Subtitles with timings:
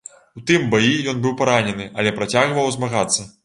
[0.39, 3.33] У тым баі ён быў паранены, але працягваў змагацца.